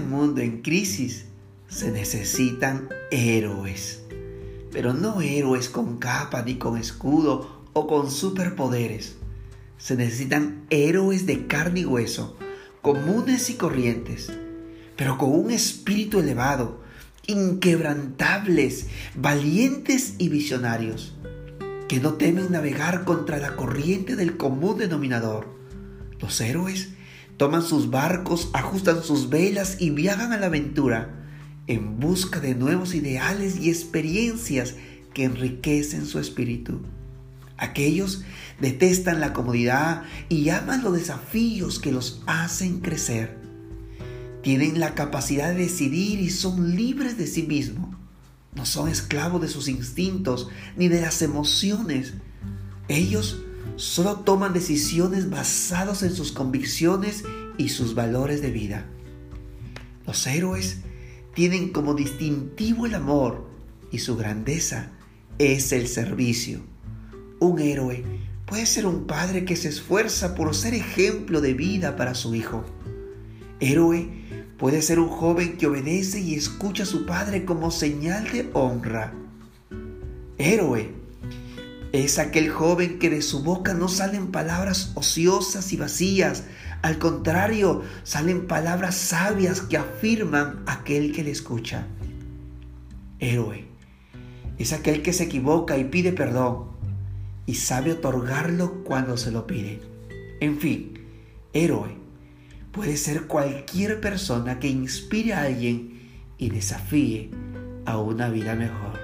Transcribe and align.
mundo 0.00 0.40
en 0.40 0.62
crisis 0.62 1.26
se 1.68 1.90
necesitan 1.90 2.88
héroes, 3.10 4.02
pero 4.72 4.94
no 4.94 5.20
héroes 5.20 5.68
con 5.68 5.98
capa 5.98 6.42
ni 6.42 6.56
con 6.56 6.76
escudo 6.76 7.62
o 7.72 7.86
con 7.86 8.10
superpoderes. 8.10 9.16
Se 9.78 9.96
necesitan 9.96 10.64
héroes 10.70 11.26
de 11.26 11.46
carne 11.46 11.80
y 11.80 11.84
hueso, 11.84 12.36
comunes 12.82 13.48
y 13.50 13.54
corrientes, 13.54 14.32
pero 14.96 15.18
con 15.18 15.30
un 15.30 15.50
espíritu 15.50 16.18
elevado, 16.18 16.80
inquebrantables, 17.26 18.86
valientes 19.14 20.14
y 20.18 20.28
visionarios, 20.28 21.14
que 21.88 22.00
no 22.00 22.14
temen 22.14 22.50
navegar 22.50 23.04
contra 23.04 23.38
la 23.38 23.54
corriente 23.54 24.16
del 24.16 24.36
común 24.36 24.78
denominador. 24.78 25.46
Los 26.20 26.40
héroes 26.40 26.90
toman 27.42 27.64
sus 27.64 27.90
barcos, 27.90 28.50
ajustan 28.52 29.02
sus 29.02 29.28
velas 29.28 29.78
y 29.80 29.90
viajan 29.90 30.32
a 30.32 30.38
la 30.38 30.46
aventura 30.46 31.26
en 31.66 31.98
busca 31.98 32.38
de 32.38 32.54
nuevos 32.54 32.94
ideales 32.94 33.56
y 33.56 33.68
experiencias 33.68 34.76
que 35.12 35.24
enriquecen 35.24 36.06
su 36.06 36.20
espíritu. 36.20 36.82
Aquellos 37.56 38.22
detestan 38.60 39.18
la 39.18 39.32
comodidad 39.32 40.04
y 40.28 40.50
aman 40.50 40.84
los 40.84 40.94
desafíos 40.94 41.80
que 41.80 41.90
los 41.90 42.22
hacen 42.28 42.78
crecer. 42.78 43.36
Tienen 44.44 44.78
la 44.78 44.94
capacidad 44.94 45.48
de 45.48 45.64
decidir 45.64 46.20
y 46.20 46.30
son 46.30 46.76
libres 46.76 47.18
de 47.18 47.26
sí 47.26 47.42
mismos. 47.42 47.96
No 48.54 48.66
son 48.66 48.88
esclavos 48.88 49.42
de 49.42 49.48
sus 49.48 49.66
instintos 49.66 50.48
ni 50.76 50.86
de 50.86 51.00
las 51.00 51.22
emociones. 51.22 52.14
Ellos 52.86 53.42
solo 53.76 54.20
toman 54.20 54.52
decisiones 54.52 55.30
basadas 55.30 56.02
en 56.02 56.14
sus 56.14 56.32
convicciones 56.32 57.24
y 57.58 57.68
sus 57.68 57.94
valores 57.94 58.42
de 58.42 58.50
vida. 58.50 58.86
Los 60.06 60.26
héroes 60.26 60.78
tienen 61.34 61.70
como 61.70 61.94
distintivo 61.94 62.86
el 62.86 62.94
amor 62.94 63.46
y 63.90 63.98
su 63.98 64.16
grandeza 64.16 64.90
es 65.38 65.72
el 65.72 65.88
servicio. 65.88 66.60
Un 67.40 67.58
héroe 67.60 68.04
puede 68.46 68.66
ser 68.66 68.86
un 68.86 69.06
padre 69.06 69.44
que 69.44 69.56
se 69.56 69.68
esfuerza 69.68 70.34
por 70.34 70.54
ser 70.54 70.74
ejemplo 70.74 71.40
de 71.40 71.54
vida 71.54 71.96
para 71.96 72.14
su 72.14 72.34
hijo. 72.34 72.64
Héroe 73.60 74.08
puede 74.58 74.82
ser 74.82 74.98
un 74.98 75.08
joven 75.08 75.56
que 75.56 75.66
obedece 75.66 76.20
y 76.20 76.34
escucha 76.34 76.82
a 76.82 76.86
su 76.86 77.06
padre 77.06 77.44
como 77.44 77.70
señal 77.70 78.30
de 78.30 78.50
honra. 78.52 79.12
Héroe 80.38 81.01
es 81.92 82.18
aquel 82.18 82.50
joven 82.50 82.98
que 82.98 83.10
de 83.10 83.20
su 83.20 83.42
boca 83.42 83.74
no 83.74 83.88
salen 83.88 84.28
palabras 84.28 84.92
ociosas 84.94 85.72
y 85.72 85.76
vacías, 85.76 86.44
al 86.80 86.98
contrario, 86.98 87.82
salen 88.02 88.46
palabras 88.46 88.96
sabias 88.96 89.60
que 89.60 89.76
afirman 89.76 90.62
aquel 90.66 91.12
que 91.12 91.22
le 91.22 91.30
escucha. 91.30 91.86
Héroe 93.18 93.66
es 94.58 94.72
aquel 94.72 95.02
que 95.02 95.12
se 95.12 95.24
equivoca 95.24 95.76
y 95.76 95.84
pide 95.84 96.12
perdón 96.12 96.72
y 97.46 97.54
sabe 97.54 97.92
otorgarlo 97.92 98.82
cuando 98.84 99.16
se 99.16 99.30
lo 99.30 99.46
pide. 99.46 99.80
En 100.40 100.58
fin, 100.58 100.98
héroe 101.52 101.96
puede 102.72 102.96
ser 102.96 103.26
cualquier 103.26 104.00
persona 104.00 104.58
que 104.58 104.68
inspire 104.68 105.34
a 105.34 105.42
alguien 105.42 106.00
y 106.38 106.50
desafíe 106.50 107.30
a 107.84 107.98
una 107.98 108.28
vida 108.28 108.54
mejor. 108.54 108.98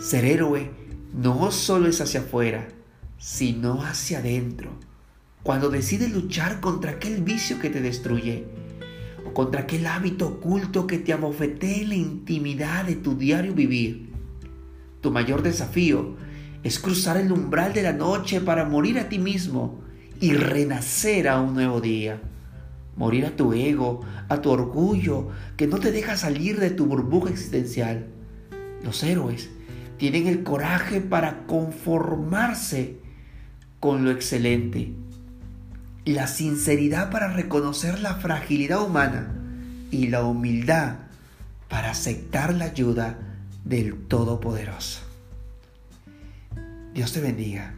Ser 0.00 0.24
héroe 0.24 0.79
no 1.12 1.50
solo 1.50 1.88
es 1.88 2.00
hacia 2.00 2.20
afuera, 2.20 2.68
sino 3.18 3.82
hacia 3.82 4.18
adentro. 4.18 4.70
Cuando 5.42 5.70
decides 5.70 6.12
luchar 6.12 6.60
contra 6.60 6.92
aquel 6.92 7.22
vicio 7.22 7.58
que 7.58 7.70
te 7.70 7.80
destruye, 7.80 8.46
o 9.26 9.32
contra 9.32 9.62
aquel 9.62 9.86
hábito 9.86 10.28
oculto 10.28 10.86
que 10.86 10.98
te 10.98 11.12
abofetee 11.12 11.82
en 11.82 11.88
la 11.88 11.94
intimidad 11.94 12.84
de 12.84 12.96
tu 12.96 13.16
diario 13.16 13.54
vivir, 13.54 14.10
tu 15.00 15.10
mayor 15.10 15.42
desafío 15.42 16.16
es 16.62 16.78
cruzar 16.78 17.16
el 17.16 17.32
umbral 17.32 17.72
de 17.72 17.82
la 17.82 17.92
noche 17.92 18.40
para 18.40 18.64
morir 18.64 18.98
a 18.98 19.08
ti 19.08 19.18
mismo 19.18 19.80
y 20.20 20.32
renacer 20.34 21.28
a 21.28 21.40
un 21.40 21.54
nuevo 21.54 21.80
día. 21.80 22.20
Morir 22.96 23.24
a 23.24 23.34
tu 23.34 23.54
ego, 23.54 24.02
a 24.28 24.42
tu 24.42 24.50
orgullo, 24.50 25.28
que 25.56 25.66
no 25.66 25.78
te 25.78 25.90
deja 25.90 26.18
salir 26.18 26.60
de 26.60 26.70
tu 26.70 26.84
burbuja 26.84 27.30
existencial. 27.30 28.08
Los 28.84 29.02
héroes 29.02 29.48
tienen 30.00 30.28
el 30.28 30.42
coraje 30.44 31.02
para 31.02 31.44
conformarse 31.46 32.96
con 33.80 34.02
lo 34.02 34.10
excelente, 34.10 34.94
la 36.06 36.26
sinceridad 36.26 37.10
para 37.10 37.28
reconocer 37.28 38.00
la 38.00 38.14
fragilidad 38.14 38.82
humana 38.82 39.30
y 39.90 40.06
la 40.06 40.24
humildad 40.24 40.96
para 41.68 41.90
aceptar 41.90 42.54
la 42.54 42.64
ayuda 42.64 43.18
del 43.66 43.94
Todopoderoso. 44.06 45.00
Dios 46.94 47.12
te 47.12 47.20
bendiga. 47.20 47.74